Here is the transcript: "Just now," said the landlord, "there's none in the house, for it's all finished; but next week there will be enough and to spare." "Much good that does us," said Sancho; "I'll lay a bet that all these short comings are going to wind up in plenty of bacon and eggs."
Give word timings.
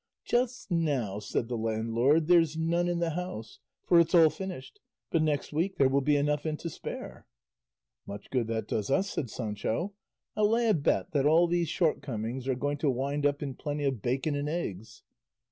"Just 0.25 0.71
now," 0.71 1.19
said 1.19 1.47
the 1.47 1.55
landlord, 1.55 2.25
"there's 2.25 2.57
none 2.57 2.87
in 2.87 2.97
the 2.97 3.11
house, 3.11 3.59
for 3.85 3.99
it's 3.99 4.15
all 4.15 4.31
finished; 4.31 4.79
but 5.11 5.21
next 5.21 5.53
week 5.53 5.77
there 5.77 5.89
will 5.89 6.01
be 6.01 6.15
enough 6.15 6.43
and 6.43 6.57
to 6.57 6.71
spare." 6.71 7.27
"Much 8.07 8.31
good 8.31 8.47
that 8.47 8.67
does 8.67 8.89
us," 8.89 9.11
said 9.11 9.29
Sancho; 9.29 9.93
"I'll 10.35 10.49
lay 10.49 10.67
a 10.69 10.73
bet 10.73 11.11
that 11.11 11.27
all 11.27 11.45
these 11.45 11.69
short 11.69 12.01
comings 12.01 12.47
are 12.47 12.55
going 12.55 12.79
to 12.79 12.89
wind 12.89 13.27
up 13.27 13.43
in 13.43 13.53
plenty 13.53 13.83
of 13.83 14.01
bacon 14.01 14.33
and 14.33 14.49
eggs." 14.49 15.03